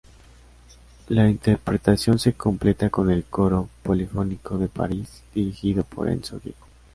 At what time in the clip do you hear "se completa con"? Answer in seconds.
2.17-3.11